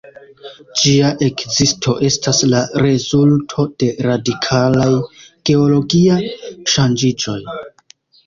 Ĝia 0.83 1.09
ekzisto 1.25 1.91
estas 2.07 2.39
la 2.53 2.61
rezulto 2.85 3.65
de 3.83 3.89
radikalaj 4.07 4.89
geologiaj 5.51 6.19
ŝanĝiĝoj. 6.77 7.39